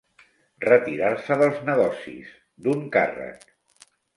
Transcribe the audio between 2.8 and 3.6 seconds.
càrrec.